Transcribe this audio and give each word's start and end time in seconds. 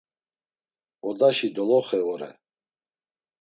Odaşi 1.07 1.47
doloxe 1.55 1.99
ore. 2.13 2.29